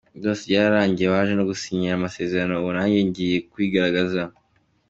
Byose 0.19 0.41
byararangiye, 0.49 1.07
baje 1.13 1.31
hano 1.33 1.43
dusinyana 1.51 1.95
amasezerano 1.99 2.53
ubu 2.57 2.71
nanjye 2.75 2.99
ngiye 3.07 3.37
kwigaragaza. 3.51 4.21